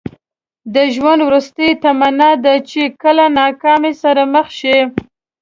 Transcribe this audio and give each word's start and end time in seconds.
د 0.75 0.77
ژوند 0.95 1.21
وروستۍ 1.23 1.69
تمنا 1.83 2.31
ده 2.43 2.53
چې 2.69 2.81
کله 3.01 3.23
ناکامۍ 3.39 3.93
سره 4.03 4.21
مخ 4.33 4.47
شئ. 4.59 4.79